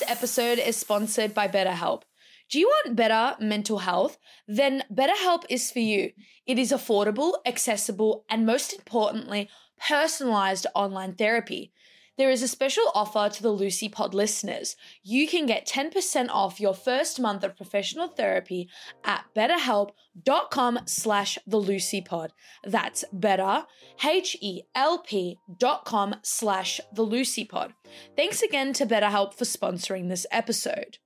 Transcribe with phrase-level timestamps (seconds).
[0.00, 2.04] This episode is sponsored by BetterHelp.
[2.48, 4.16] Do you want better mental health?
[4.48, 6.12] Then BetterHelp is for you.
[6.46, 11.74] It is affordable, accessible, and most importantly, personalized online therapy.
[12.20, 14.76] There is a special offer to the Lucie Pod listeners.
[15.02, 18.68] You can get 10% off your first month of professional therapy
[19.02, 22.34] at betterhelp.com slash the Lucie Pod.
[22.62, 23.64] That's better,
[24.04, 27.72] H-E-L-P dot com slash the Lucie Pod.
[28.16, 30.98] Thanks again to BetterHelp for sponsoring this episode.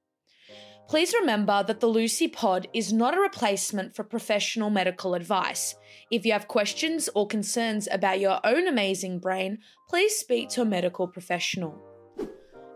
[0.86, 5.74] Please remember that the Lucie Pod is not a replacement for professional medical advice.
[6.10, 9.58] If you have questions or concerns about your own amazing brain,
[9.88, 11.82] please speak to a medical professional.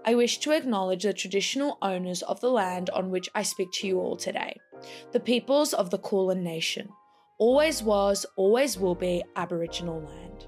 [0.06, 3.86] I wish to acknowledge the traditional owners of the land on which I speak to
[3.86, 4.58] you all today,
[5.12, 6.88] the peoples of the Kulin Nation.
[7.38, 10.46] Always was, always will be Aboriginal land.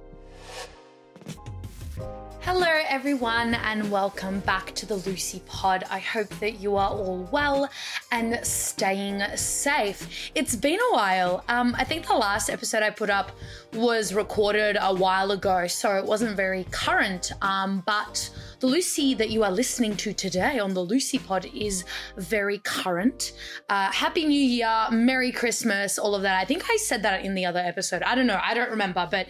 [2.52, 5.84] Hello, everyone, and welcome back to the Lucie Pod.
[5.88, 7.70] I hope that you are all well
[8.10, 10.32] and staying safe.
[10.34, 11.44] It's been a while.
[11.48, 13.30] Um, I think the last episode I put up
[13.72, 17.30] was recorded a while ago, so it wasn't very current.
[17.40, 18.28] Um, but
[18.58, 21.84] the Lucie that you are listening to today on the Lucie Pod is
[22.16, 23.32] very current.
[23.68, 26.40] Uh, Happy New Year, Merry Christmas, all of that.
[26.40, 28.02] I think I said that in the other episode.
[28.02, 29.28] I don't know, I don't remember, but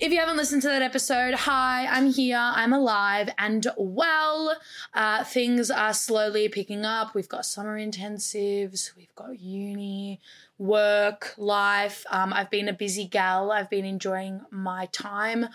[0.00, 4.56] if you haven't listened to that episode, hi, I'm here, I'm alive and well.
[4.94, 7.14] Uh, things are slowly picking up.
[7.14, 10.18] We've got summer intensives, we've got uni,
[10.56, 12.06] work, life.
[12.10, 13.52] Um, I've been a busy gal.
[13.52, 15.48] I've been enjoying my time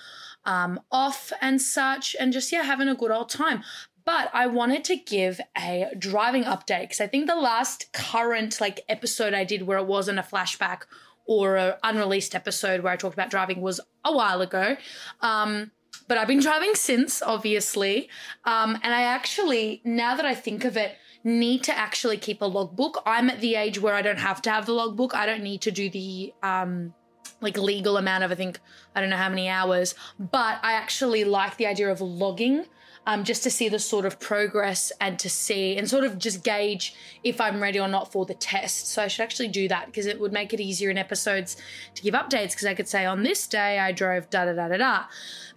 [0.46, 3.64] um, off and such, and just, yeah, having a good old time.
[4.06, 8.82] But I wanted to give a driving update because I think the last current like
[8.88, 10.82] episode I did where it wasn't a flashback
[11.26, 14.78] or an unreleased episode where I talked about driving was a while ago.
[15.22, 15.72] Um,
[16.08, 18.09] but I've been driving since, obviously.
[18.44, 22.45] Um, and I actually, now that I think of it, need to actually keep a
[22.45, 23.02] logbook.
[23.06, 25.16] I'm at the age where I don't have to have the logbook.
[25.16, 26.94] I don't need to do the um,
[27.42, 28.60] like legal amount of, I think,
[28.94, 29.95] I don't know how many hours.
[30.20, 32.66] But I actually like the idea of logging
[33.08, 36.43] um, just to see the sort of progress and to see and sort of just
[36.43, 38.88] gauge if I'm ready or not for the test.
[38.88, 41.58] So I should actually do that because it would make it easier in episodes
[41.93, 44.67] to give updates because I could say on this day I drove da da da
[44.70, 45.04] da da.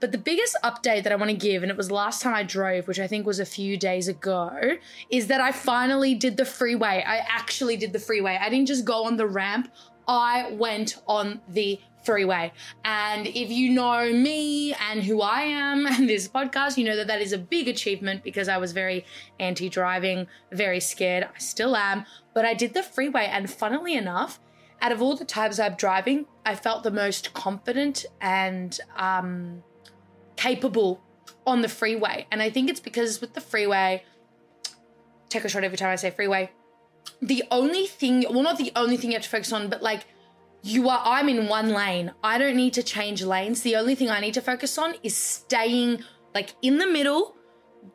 [0.01, 2.43] But the biggest update that I want to give, and it was last time I
[2.43, 4.77] drove, which I think was a few days ago,
[5.11, 7.03] is that I finally did the freeway.
[7.07, 8.39] I actually did the freeway.
[8.41, 9.73] I didn't just go on the ramp.
[10.07, 12.53] I went on the freeway.
[12.85, 17.07] And if you know me and who I am and this podcast, you know that
[17.07, 19.05] that is a big achievement because I was very
[19.39, 21.25] anti driving, very scared.
[21.25, 22.05] I still am.
[22.35, 23.27] But I did the freeway.
[23.27, 24.41] And funnily enough,
[24.81, 29.63] out of all the times I'm driving, I felt the most confident and um,
[30.37, 31.03] capable
[31.47, 32.27] on the freeway.
[32.31, 34.05] And I think it's because with the freeway,
[35.29, 36.51] take a shot every time I say freeway.
[37.21, 40.07] The only thing, well, not the only thing you have to focus on, but like
[40.63, 42.13] you are I'm in one lane.
[42.23, 43.63] I don't need to change lanes.
[43.63, 46.05] The only thing I need to focus on is staying
[46.35, 47.37] like in the middle,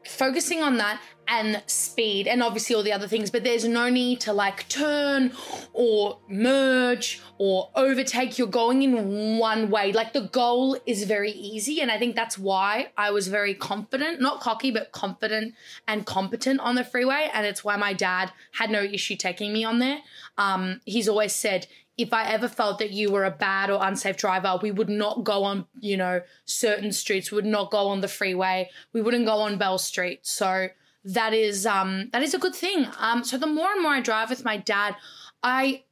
[0.05, 4.19] focusing on that and speed and obviously all the other things, but there's no need
[4.21, 5.31] to like turn
[5.71, 8.37] or merge or overtake.
[8.37, 9.93] You're going in one way.
[9.93, 11.81] Like the goal is very easy.
[11.81, 15.53] And I think that's why I was very confident, not cocky, but confident
[15.87, 17.29] and competent on the freeway.
[17.33, 19.99] And it's why my dad had no issue taking me on there.
[20.37, 21.67] Um, he's always said,
[21.97, 25.23] if I ever felt that you were a bad or unsafe driver, we would not
[25.23, 27.31] go on, you know, certain streets.
[27.31, 28.69] We would not go on the freeway.
[28.93, 30.21] We wouldn't go on Bell Street.
[30.23, 30.69] So
[31.05, 32.87] that is um that is a good thing.
[32.97, 34.95] Um so the more and more I drive with my dad,
[35.43, 35.83] I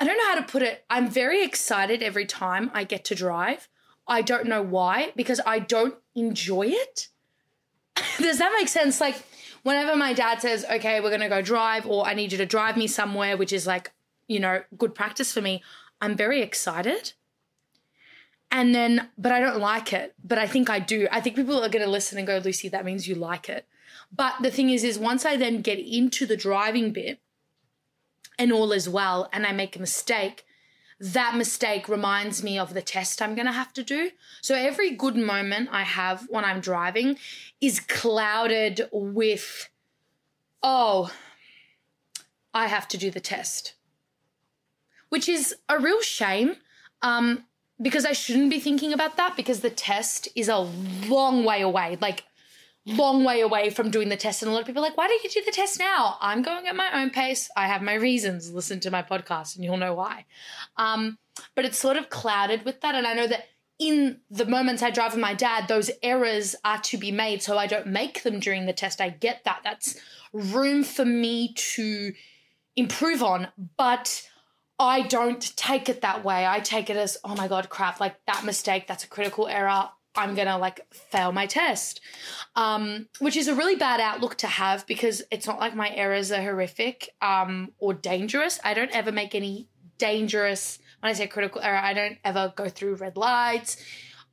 [0.00, 0.84] I don't know how to put it.
[0.90, 3.68] I'm very excited every time I get to drive.
[4.08, 7.08] I don't know why because I don't enjoy it.
[8.18, 9.00] Does that make sense?
[9.00, 9.22] Like
[9.62, 12.46] whenever my dad says, "Okay, we're going to go drive," or "I need you to
[12.46, 13.92] drive me somewhere," which is like
[14.28, 15.62] you know, good practice for me,
[16.00, 17.12] I'm very excited.
[18.50, 20.14] And then, but I don't like it.
[20.22, 21.08] But I think I do.
[21.10, 23.66] I think people are going to listen and go, Lucie, that means you like it.
[24.12, 27.20] But the thing is, is once I then get into the driving bit
[28.38, 30.44] and all is well, and I make a mistake,
[31.00, 34.10] that mistake reminds me of the test I'm going to have to do.
[34.42, 37.18] So every good moment I have when I'm driving
[37.60, 39.70] is clouded with,
[40.62, 41.10] oh,
[42.52, 43.74] I have to do the test
[45.08, 46.56] which is a real shame
[47.02, 47.44] um,
[47.80, 50.58] because I shouldn't be thinking about that because the test is a
[51.08, 52.24] long way away, like
[52.86, 54.42] long way away from doing the test.
[54.42, 56.16] And a lot of people are like, why don't you do the test now?
[56.20, 57.50] I'm going at my own pace.
[57.56, 58.52] I have my reasons.
[58.52, 60.24] Listen to my podcast and you'll know why.
[60.76, 61.18] Um,
[61.54, 62.94] but it's sort of clouded with that.
[62.94, 63.46] And I know that
[63.78, 67.58] in the moments I drive with my dad, those errors are to be made so
[67.58, 69.00] I don't make them during the test.
[69.00, 69.60] I get that.
[69.64, 70.00] That's
[70.32, 72.12] room for me to
[72.76, 74.26] improve on, but
[74.78, 76.46] I don't take it that way.
[76.46, 79.88] I take it as, oh my God, crap, like that mistake, that's a critical error.
[80.14, 82.00] I'm gonna like fail my test.
[82.54, 86.32] Um, which is a really bad outlook to have because it's not like my errors
[86.32, 88.58] are horrific um, or dangerous.
[88.64, 89.68] I don't ever make any
[89.98, 93.76] dangerous, when I say critical error, I don't ever go through red lights.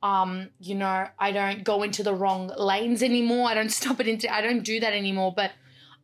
[0.02, 3.48] Um, you know, I don't go into the wrong lanes anymore.
[3.48, 5.32] I don't stop it into, I don't do that anymore.
[5.34, 5.52] But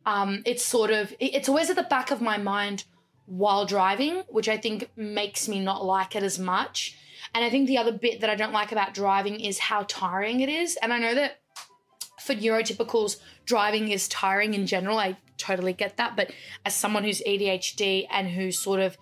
[0.05, 2.85] um, it's sort of, it's always at the back of my mind
[3.31, 6.97] while driving, which I think makes me not like it as much.
[7.33, 10.41] And I think the other bit that I don't like about driving is how tiring
[10.41, 10.77] it is.
[10.81, 11.39] And I know that
[12.19, 14.97] for neurotypicals, driving is tiring in general.
[14.97, 16.17] I totally get that.
[16.17, 16.33] But
[16.65, 18.97] as someone who's ADHD and who sort of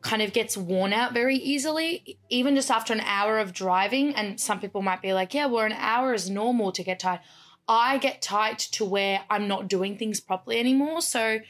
[0.00, 4.40] kind of gets worn out very easily, even just after an hour of driving, and
[4.40, 7.20] some people might be like, yeah, well, an hour is normal to get tired.
[7.68, 11.02] I get tight to where I'm not doing things properly anymore.
[11.02, 11.40] So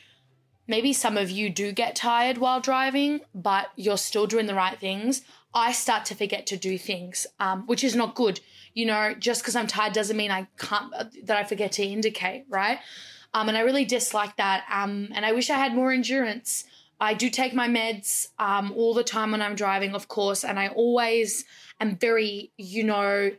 [0.66, 4.78] maybe some of you do get tired while driving, but you're still doing the right
[4.78, 5.22] things.
[5.52, 8.40] I start to forget to do things, um, which is not good.
[8.74, 11.84] You know, just because I'm tired doesn't mean I can't, uh, that I forget to
[11.84, 12.78] indicate, right?
[13.32, 14.64] Um, and I really dislike that.
[14.70, 16.64] Um, and I wish I had more endurance.
[17.00, 20.58] I do take my meds um, all the time when I'm driving, of course, and
[20.58, 21.44] I always
[21.80, 23.32] am very, you know,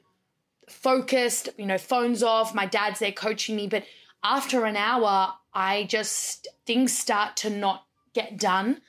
[0.69, 2.53] focused, you know, phones off.
[2.53, 3.83] My dad's there coaching me, but
[4.23, 8.81] after an hour, I just, things start to not get done.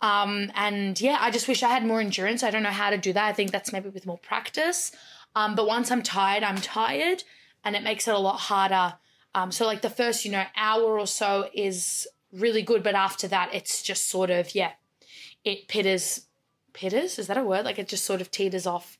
[0.00, 2.42] Um, and yeah, I just wish I had more endurance.
[2.42, 3.24] I don't know how to do that.
[3.24, 4.92] I think that's maybe with more practice.
[5.34, 7.22] Um, but once I'm tired, I'm tired,
[7.62, 8.94] and it makes it a lot harder.
[9.34, 13.28] Um, so like the first, you know, hour or so is really good, but after
[13.28, 14.72] that, it's just sort of yeah,
[15.44, 16.26] it pitters,
[16.72, 17.18] pitters.
[17.18, 17.64] Is that a word?
[17.64, 18.98] Like it just sort of teeters off.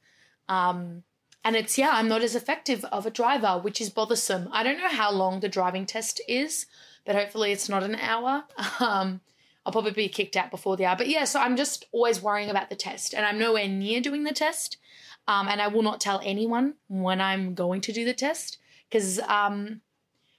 [0.49, 1.05] Um,
[1.43, 4.49] and it's yeah, I'm not as effective of a driver, which is bothersome.
[4.53, 6.67] I don't know how long the driving test is,
[7.07, 8.45] but hopefully it's not an hour.
[8.81, 9.21] Um,
[9.65, 10.97] I'll probably be kicked out before the hour.
[10.97, 14.25] But yeah, so I'm just always worrying about the test, and I'm nowhere near doing
[14.25, 14.77] the test.
[15.29, 18.59] Um, and I will not tell anyone when I'm going to do the test
[18.89, 19.81] because, um,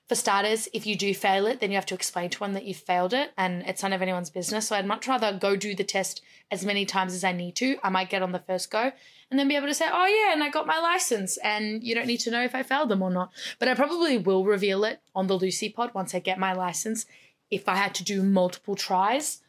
[0.08, 2.64] for starters, if you do fail it, then you have to explain to one that
[2.64, 4.68] you failed it, and it's none of anyone's business.
[4.68, 7.78] So I'd much rather go do the test as many times as I need to.
[7.84, 8.94] I might get on the first go,
[9.30, 11.94] and then be able to say, "Oh yeah, and I got my license," and you
[11.94, 13.32] don't need to know if I failed them or not.
[13.60, 17.06] But I probably will reveal it on the Lucie Pod once I get my license
[17.52, 19.42] if I had to do multiple tries.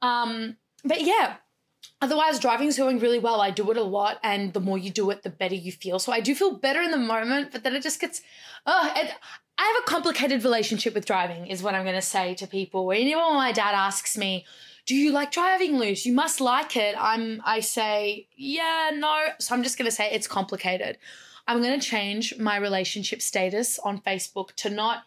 [0.00, 1.36] Um, but yeah,
[2.00, 3.40] otherwise driving is going really well.
[3.40, 5.98] I do it a lot, and the more you do it, the better you feel.
[5.98, 8.22] So I do feel better in the moment, but then it just gets.
[8.64, 8.92] Oh,
[9.58, 12.86] I have a complicated relationship with driving, is what I'm going to say to people.
[12.86, 14.46] Whenever my dad asks me,
[14.86, 16.06] "Do you like driving, Luce?
[16.06, 17.42] You must like it." I'm.
[17.44, 20.98] I say, "Yeah, no." So I'm just going to say it's complicated.
[21.46, 25.04] I'm going to change my relationship status on Facebook to not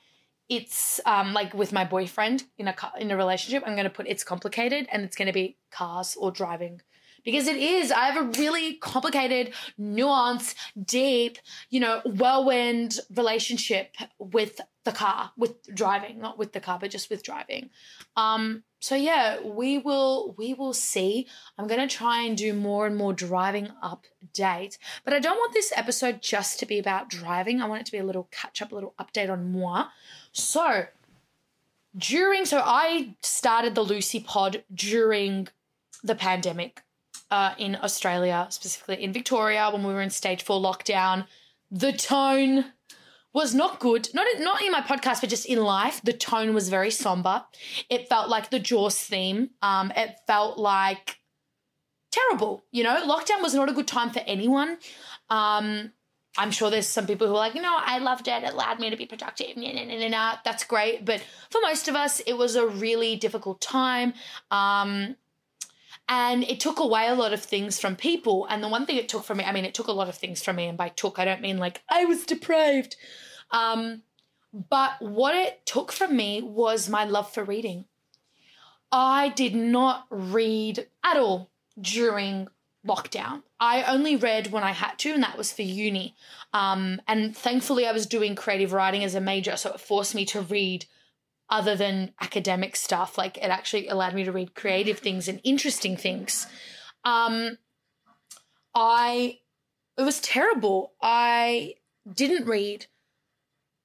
[0.50, 4.06] it's um, like with my boyfriend in a in a relationship, I'm going to put
[4.08, 6.82] it's complicated and it's going to be cars or driving
[7.24, 7.92] because it is.
[7.92, 11.38] I have a really complicated, nuanced, deep,
[11.70, 17.10] you know, whirlwind relationship with the car, with driving, not with the car, but just
[17.10, 17.70] with driving.
[18.16, 21.28] Um, so yeah, we will we will see.
[21.58, 25.72] I'm gonna try and do more and more driving updates, but I don't want this
[25.76, 27.62] episode just to be about driving.
[27.62, 29.88] I want it to be a little catch up, a little update on moi.
[30.32, 30.86] So
[31.98, 35.48] during, so I started the Lucie Pod during
[36.04, 36.82] the pandemic
[37.32, 41.26] uh, in Australia, specifically in Victoria, when we were in stage four lockdown.
[41.72, 42.66] The tone
[43.34, 44.10] was not good.
[44.14, 46.02] Not not in my podcast, but just in life.
[46.04, 47.46] The tone was very somber.
[47.90, 49.52] It felt like the Jaws theme.
[49.62, 51.18] Um, it felt like
[52.12, 52.66] terrible.
[52.72, 54.78] You know, lockdown was not a good time for anyone.
[55.30, 55.94] Um,
[56.38, 58.44] I'm sure there's some people who are like, you know, I loved it.
[58.44, 59.58] It allowed me to be productive.
[59.58, 61.04] Nah, nah, nah, nah, That's great.
[61.04, 64.14] But for most of us, it was a really difficult time.
[64.50, 65.18] Um,
[66.12, 68.46] and it took away a lot of things from people.
[68.50, 70.16] And the one thing it took from me, I mean, it took a lot of
[70.16, 70.68] things from me.
[70.68, 72.98] And by took, I don't mean like I was depraved.
[73.50, 74.02] Um,
[74.54, 77.86] but what it took from me was my love for reading.
[78.92, 81.50] I did not read at all
[81.80, 82.50] during
[82.86, 83.44] lockdown.
[83.58, 86.14] I only read when I had to, and that was for uni.
[86.54, 90.26] Um, and thankfully, I was doing creative writing as a major, so it forced me
[90.26, 90.88] to read
[91.52, 93.18] other than academic stuff.
[93.18, 96.48] Like it actually allowed me to read creative things and interesting things.
[97.04, 97.58] Um,
[98.74, 99.40] I
[99.98, 100.94] it was terrible.
[101.02, 101.76] I
[102.12, 102.88] didn't read.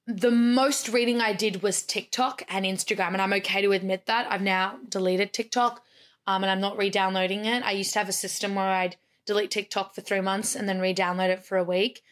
[0.07, 4.31] The most reading I did was TikTok and Instagram, and I'm okay to admit that.
[4.31, 5.83] I've now deleted TikTok
[6.29, 7.65] um, and I'm not re downloading it.
[7.65, 8.97] I used to have a system where I'd
[9.27, 12.03] delete TikTok for three months and then re-download it for a week.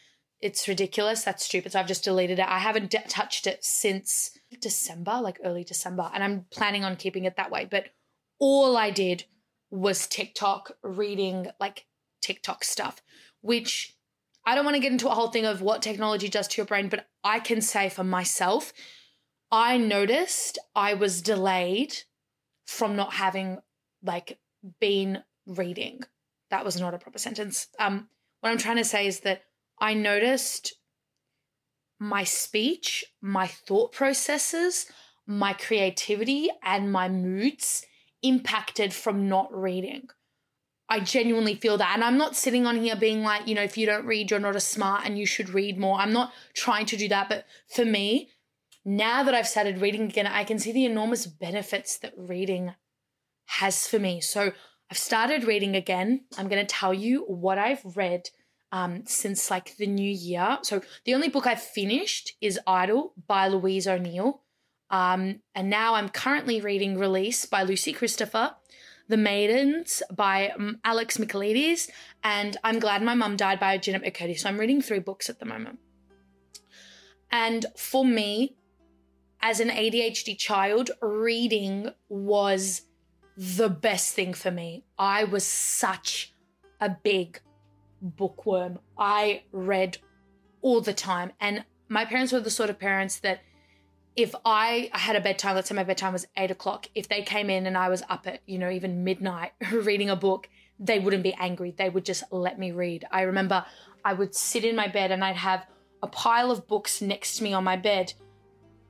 [0.41, 1.23] It's ridiculous.
[1.23, 1.71] That's stupid.
[1.71, 2.47] So I've just deleted it.
[2.47, 7.37] I haven't touched it since December, like early December, and I'm planning on keeping it
[7.37, 7.67] that way.
[7.69, 7.85] But
[8.39, 9.25] all I did
[9.71, 11.85] was TikTok reading like
[12.21, 13.01] TikTok stuff,
[13.41, 13.95] which
[14.45, 16.65] I don't want to get into a whole thing of what technology does to your
[16.65, 18.73] brain, but I can say for myself,
[19.51, 21.95] I noticed I was delayed
[22.65, 23.59] from not having
[24.03, 24.39] like
[24.79, 26.01] been reading.
[26.51, 27.67] That was not a proper sentence.
[27.79, 28.09] Um,
[28.41, 29.43] what I'm trying to say is that
[29.79, 30.73] I noticed
[31.99, 34.87] my speech, my thought processes,
[35.25, 37.85] my creativity, and my moods
[38.21, 40.07] impacted from not reading.
[40.87, 41.93] I genuinely feel that.
[41.95, 44.39] And I'm not sitting on here being like, you know, if you don't read, you're
[44.39, 45.99] not as smart and you should read more.
[45.99, 47.27] I'm not trying to do that.
[47.27, 48.29] But for me,
[48.83, 52.75] now that I've started reading again, I can see the enormous benefits that reading
[53.45, 54.21] has for me.
[54.21, 54.51] So
[54.91, 56.25] I've started reading again.
[56.37, 58.29] I'm going to tell you what I've read
[58.71, 60.59] um, since like the new year.
[60.61, 64.41] So the only book I've finished is Idol by Louise O'Neill.
[64.89, 68.55] Um, and now I'm currently reading Release by Lucy Christopher,
[69.07, 71.89] The Maidens by um, Alex Michaelides,
[72.23, 74.37] and I'm Glad My Mum Died by Jennette McCurdy.
[74.37, 75.79] So I'm reading three books at the moment.
[77.31, 78.55] And for me,
[79.41, 82.83] as an ADHD child, reading was
[83.37, 84.85] the best thing for me.
[84.97, 86.33] I was such
[86.79, 87.39] a big
[88.05, 88.79] bookworm.
[88.97, 89.97] I read
[90.61, 91.31] all the time.
[91.39, 93.41] And my parents were the sort of parents that
[94.15, 97.49] if I had a bedtime, let's say my bedtime was eight o'clock, if they came
[97.49, 101.23] in and I was up at, you know, even midnight reading a book, they wouldn't
[101.23, 101.73] be angry.
[101.77, 103.05] They would just let me read.
[103.11, 103.65] I remember
[104.03, 105.65] I would sit in my bed and I'd have
[106.01, 108.13] a pile of books next to me on my bed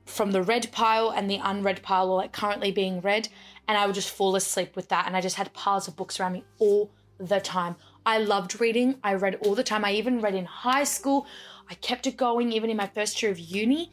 [0.04, 3.28] from the read pile and the unread pile, or like currently being read.
[3.66, 5.06] And I would just fall asleep with that.
[5.06, 7.76] And I just had piles of books around me all the time.
[8.06, 8.98] I loved reading.
[9.02, 9.84] I read all the time.
[9.84, 11.26] I even read in high school.
[11.68, 13.90] I kept it going even in my first year of uni.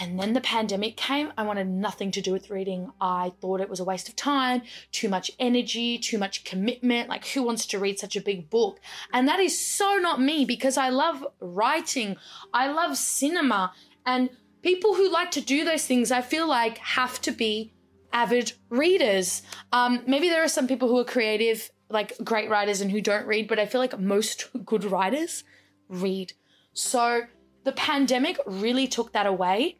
[0.00, 1.32] And then the pandemic came.
[1.36, 2.90] I wanted nothing to do with reading.
[3.00, 7.08] I thought it was a waste of time, too much energy, too much commitment.
[7.08, 8.80] Like, who wants to read such a big book?
[9.12, 12.16] And that is so not me because I love writing,
[12.52, 13.72] I love cinema.
[14.04, 14.30] And
[14.62, 17.72] people who like to do those things, I feel like, have to be
[18.12, 19.42] avid readers.
[19.72, 23.26] Um, maybe there are some people who are creative, like great writers, and who don't
[23.26, 25.44] read, but I feel like most good writers
[25.88, 26.32] read.
[26.72, 27.22] So
[27.64, 29.78] the pandemic really took that away.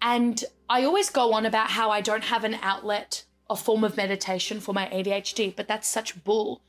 [0.00, 3.96] And I always go on about how I don't have an outlet, a form of
[3.96, 6.62] meditation for my ADHD, but that's such bull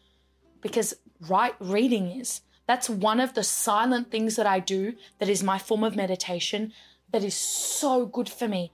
[0.61, 2.41] because right reading is.
[2.67, 6.71] That's one of the silent things that I do that is my form of meditation
[7.11, 8.71] that is so good for me.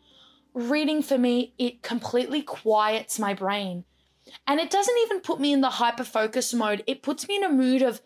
[0.53, 3.85] Reading for me, it completely quiets my brain.
[4.47, 6.83] And it doesn't even put me in the hyper focus mode.
[6.87, 8.01] It puts me in a mood of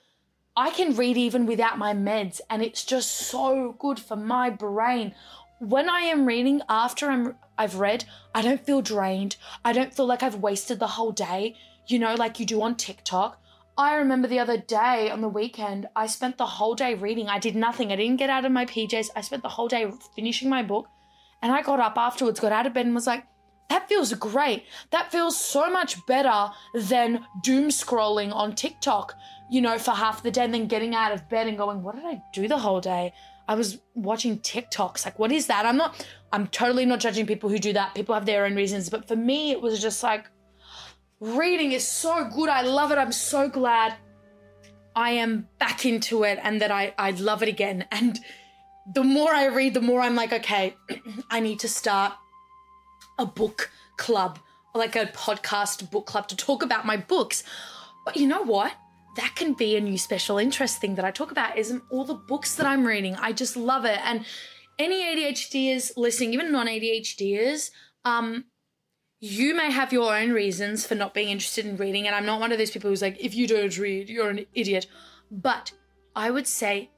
[0.55, 5.15] I can read even without my meds, and it's just so good for my brain
[5.63, 9.35] when I am reading after I'm I've read, I don't feel drained.
[9.63, 11.55] I don't feel like I've wasted the whole day,
[11.87, 13.39] you know, like you do on TikTok.
[13.77, 17.27] I remember the other day on the weekend, I spent the whole day reading.
[17.27, 17.91] I did nothing.
[17.91, 19.09] I didn't get out of my PJs.
[19.15, 20.87] I spent the whole day finishing my book.
[21.41, 23.25] And I got up afterwards, got out of bed, and was like,
[23.73, 24.65] that feels great.
[24.91, 29.15] That feels so much better than doom scrolling on TikTok,
[29.49, 31.95] you know, for half the day and then getting out of bed and going, what
[31.95, 33.13] did I do the whole day?
[33.47, 35.05] I was watching TikToks.
[35.05, 35.65] Like, what is that?
[35.65, 37.95] I'm not, I'm totally not judging people who do that.
[37.95, 38.91] People have their own reasons.
[38.91, 40.27] But for me, it was just like,
[41.19, 42.49] reading is so good.
[42.49, 42.99] I love it.
[42.99, 43.95] I'm so glad
[44.95, 47.87] I am back into it and that I, I love it again.
[47.91, 48.19] And
[48.93, 50.75] the more I read, the more I'm like, okay,
[51.31, 52.13] I need to start
[53.19, 54.39] a book club,
[54.75, 57.43] like a podcast book club to talk about my books.
[58.05, 58.73] But you know what?
[59.15, 62.13] that can be a new special interest thing that I talk about is all the
[62.13, 63.15] books that I'm reading.
[63.15, 63.99] I just love it.
[64.03, 64.25] And
[64.79, 67.69] any ADHDers listening, even non-ADHDers,
[68.05, 68.45] um,
[69.19, 72.07] you may have your own reasons for not being interested in reading.
[72.07, 74.45] And I'm not one of those people who's like, if you don't read, you're an
[74.55, 74.87] idiot.
[75.31, 75.71] But
[76.15, 76.89] I would say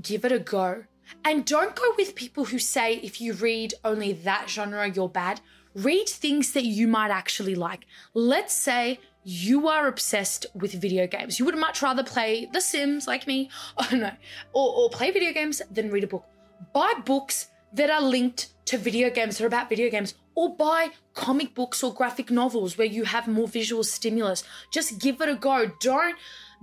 [0.00, 0.84] give it a go.
[1.24, 5.40] And don't go with people who say if you read only that genre, you're bad.
[5.74, 7.86] Read things that you might actually like.
[8.14, 11.38] Let's say you are obsessed with video games.
[11.38, 14.10] You would much rather play The Sims, like me, oh no,
[14.52, 16.24] or, or play video games than read a book.
[16.72, 20.88] Buy books that are linked to video games that are about video games, or buy
[21.14, 24.44] comic books or graphic novels where you have more visual stimulus.
[24.70, 25.70] Just give it a go.
[25.80, 26.16] Don't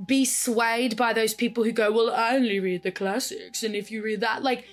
[0.04, 3.64] be swayed by those people who go, Well, I only read the classics.
[3.64, 4.66] And if you read that, like,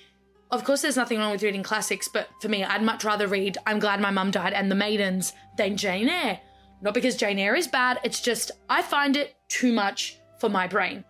[0.51, 3.57] of course, there's nothing wrong with reading classics, but for me, I'd much rather read
[3.67, 6.41] I'm Glad My Mum Died and The Maidens than Jane Eyre.
[6.83, 10.67] Not because Jane Eyre is bad, it's just I find it too much for my
[10.67, 11.05] brain.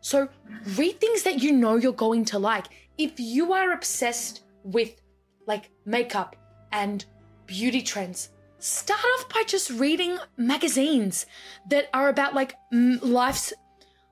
[0.00, 0.28] So
[0.76, 2.66] read things that you know you're going to like.
[2.96, 5.00] If you are obsessed with
[5.46, 6.36] like makeup
[6.72, 7.04] and
[7.46, 11.26] beauty trends, start off by just reading magazines
[11.68, 13.52] that are about like life's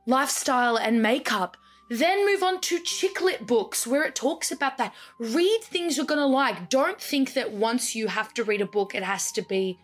[0.07, 1.57] lifestyle and makeup.
[1.89, 4.93] Then move on to chick lit books where it talks about that.
[5.21, 6.69] Read things you're gonna like.
[6.69, 9.79] Don't think that once you have to read a book, it has to be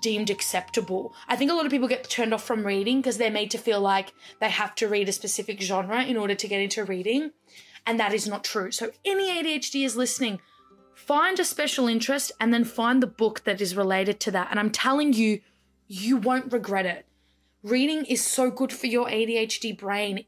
[0.00, 1.14] deemed acceptable.
[1.28, 3.58] I think a lot of people get turned off from reading because they're made to
[3.58, 7.30] feel like they have to read a specific genre in order to get into reading.
[7.86, 8.70] And that is not true.
[8.70, 10.40] So, any ADHD is listening,
[11.06, 14.48] find a special interest and then find the book that is related to that.
[14.50, 15.40] And I'm telling you,
[15.86, 17.06] you won't regret it.
[17.62, 20.24] Reading is so good for your ADHD brain.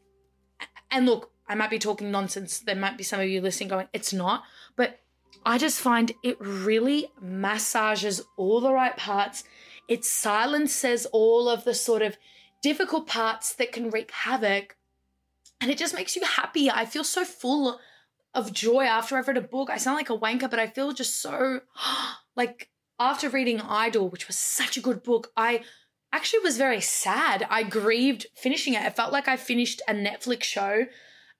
[0.90, 2.58] And look, I might be talking nonsense.
[2.58, 4.44] There might be some of you listening going, it's not.
[4.76, 5.00] But
[5.44, 9.44] I just find it really massages all the right parts.
[9.88, 12.16] It silences all of the sort of
[12.62, 14.76] difficult parts that can wreak havoc.
[15.60, 16.70] And it just makes you happy.
[16.70, 17.78] I feel so full
[18.36, 19.70] of joy after I've read a book.
[19.70, 21.60] I sound like a wanker, but I feel just so
[22.36, 25.62] like after reading Idol, which was such a good book, I
[26.12, 27.46] actually was very sad.
[27.50, 28.82] I grieved finishing it.
[28.82, 30.84] It felt like I finished a Netflix show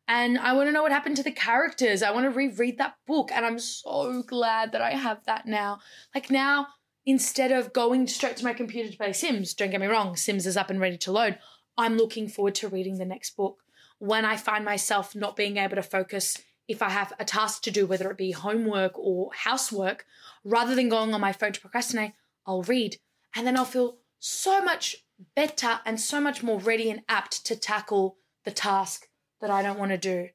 [0.09, 2.03] and I want to know what happened to the characters.
[2.03, 3.31] I want to reread that book.
[3.33, 5.81] And I'm so glad that I have that now.
[6.15, 6.69] Like now,
[7.05, 10.47] instead of going straight to my computer to play Sims, don't get me wrong, Sims
[10.47, 11.39] is up and ready to load.
[11.77, 13.59] I'm looking forward to reading the next book.
[13.99, 16.39] When I find myself not being able to focus,
[16.69, 20.05] if I have a task to do, whether it be homework or housework,
[20.45, 22.13] rather than going on my phone to procrastinate,
[22.47, 22.99] I'll read.
[23.35, 24.97] And then I'll feel so much
[25.35, 29.09] better and so much more ready and apt to tackle the task
[29.41, 30.29] that I don't want to do.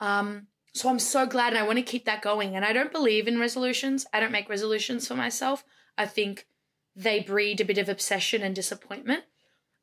[0.00, 2.56] Um, so I'm so glad and I want to keep that going.
[2.56, 4.06] And I don't believe in resolutions.
[4.12, 5.64] I don't make resolutions for myself.
[5.96, 6.46] I think
[6.96, 9.24] they breed a bit of obsession and disappointment.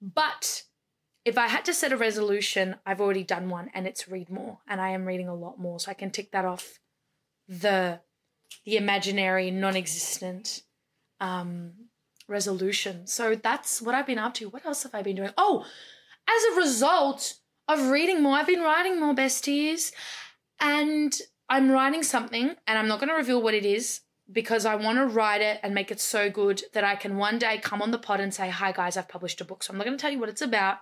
[0.02, 0.64] But
[1.24, 4.60] if I had to set a resolution, I've already done one and it's read more.
[4.68, 5.80] And I am reading a lot more.
[5.80, 6.80] So I can tick that off
[7.48, 8.00] the
[8.66, 10.64] the imaginary, non-existent
[11.20, 11.74] um
[12.28, 13.08] resolution.
[13.08, 14.50] So that's what I've been up to.
[14.50, 15.32] What else have I been doing?
[15.38, 15.66] Oh,
[16.28, 17.36] as a result
[17.68, 18.36] of reading more.
[18.36, 19.92] I've been writing more besties
[20.60, 21.16] and
[21.50, 24.98] I'm writing something and I'm not going to reveal what it is because I want
[24.98, 27.92] to write it and make it so good that I can one day come on
[27.92, 29.64] the pod and say, Hi guys, I've published a book.
[29.64, 30.78] So I'm not going to tell you what it's about.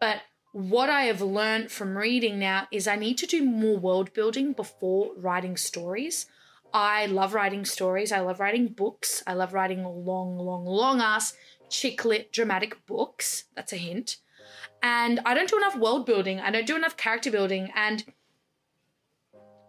[0.00, 4.12] But what I have learned from reading now is I need to do more world
[4.12, 6.26] building before writing stories.
[6.72, 8.12] I love writing stories.
[8.12, 9.22] I love writing books.
[9.26, 11.34] I love writing long, long, long ass
[11.70, 13.44] chick lit dramatic books.
[13.54, 14.18] That's a hint
[14.82, 16.40] and I don't do enough world building.
[16.40, 17.70] I don't do enough character building.
[17.74, 18.04] And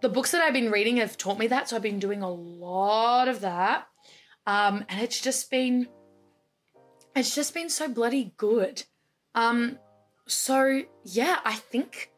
[0.01, 1.69] the books that I've been reading have taught me that.
[1.69, 3.87] So I've been doing a lot of that.
[4.45, 5.87] Um, and it's just been,
[7.15, 8.83] it's just been so bloody good.
[9.35, 9.77] Um,
[10.27, 12.11] so yeah, I think,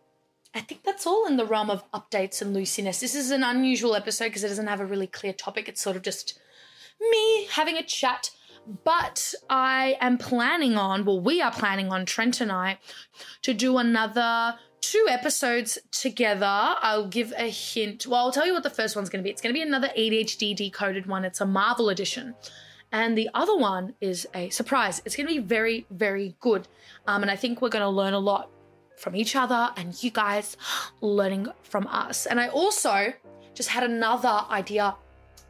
[0.54, 3.00] I think that's all in the realm of updates and looseness.
[3.00, 5.70] This is an unusual episode because it doesn't have a really clear topic.
[5.70, 6.40] It's sort of just
[7.00, 8.32] me having a chat
[8.84, 12.80] but I am planning on, well, we are planning on, Trent and I,
[13.42, 16.46] to do another two episodes together.
[16.46, 18.06] I'll give a hint.
[18.06, 19.32] Well, I'll tell you what the first one's going to be.
[19.32, 21.26] It's going to be another ADHD decoded one.
[21.26, 22.36] It's a Marvel edition.
[22.92, 25.02] And the other one is a surprise.
[25.06, 26.68] It's going to be very, very good.
[27.08, 28.50] Um, and I think we're going to learn a lot
[28.98, 30.58] from each other and you guys
[31.00, 32.26] learning from us.
[32.26, 33.14] And I also
[33.54, 34.96] just had another idea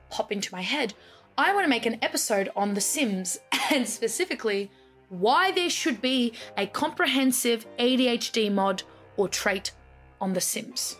[0.09, 0.93] pop into my head
[1.37, 3.39] I want to make an episode on The Sims
[3.71, 4.69] and specifically
[5.09, 8.83] why there should be a comprehensive ADHD mod
[9.17, 9.71] or trait
[10.19, 10.97] on The Sims.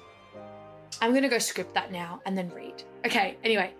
[1.01, 2.83] I'm going to go script that now and then read.
[3.05, 3.73] Okay, anyway,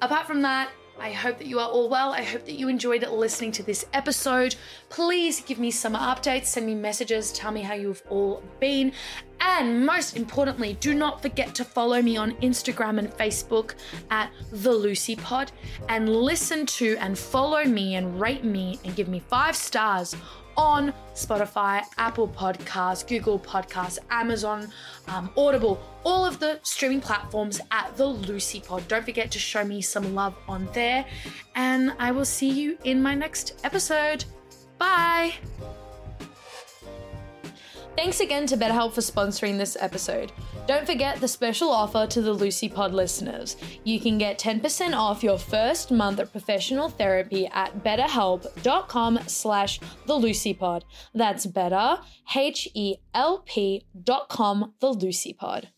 [0.00, 2.12] apart from that, I hope that you are all well.
[2.12, 4.56] I hope that you enjoyed listening to this episode.
[4.88, 8.92] Please give me some updates, send me messages, tell me how you've all been.
[9.40, 13.74] And most importantly, do not forget to follow me on Instagram and Facebook
[14.10, 15.52] at The Lucie Pod
[15.88, 20.16] and listen to and follow me and rate me and give me five stars
[20.58, 24.68] on Spotify, Apple Podcasts, Google Podcasts, Amazon,
[25.06, 28.86] um, Audible, all of the streaming platforms at the Lucie Pod.
[28.88, 31.06] Don't forget to show me some love on there,
[31.54, 34.24] and I will see you in my next episode.
[34.78, 35.34] Bye.
[37.98, 40.30] Thanks again to BetterHelp for sponsoring this episode.
[40.68, 43.56] Don't forget the special offer to the Lucie Pod listeners.
[43.82, 50.14] You can get 10% off your first month of professional therapy at betterhelp.com slash the
[50.14, 50.84] Lucie Pod.
[51.12, 51.98] That's better,
[52.36, 55.70] H-E-L-P dot com, the Lucie Pod.